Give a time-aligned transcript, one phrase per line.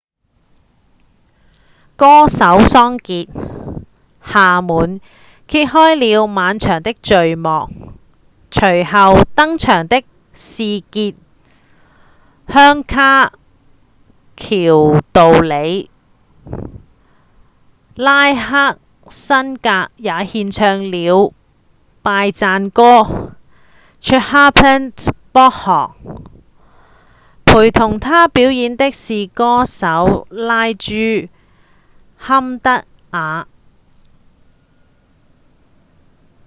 [1.97, 3.27] 歌手桑傑‧
[4.25, 4.99] 夏滿
[5.47, 7.69] 揭開了晚場的序幕
[8.49, 10.03] 隨後登場的
[10.33, 10.83] 是傑‧
[12.51, 13.27] 香卡‧
[14.35, 15.91] 喬杜理
[17.93, 18.79] 拉克‧
[19.11, 21.33] 辛格也獻唱了
[22.01, 23.35] 拜讚歌
[24.01, 24.91] chhappan
[25.31, 25.91] bhog
[27.45, 30.93] 陪同他表演的是歌手拉朱‧
[32.23, 33.47] 坎德瓦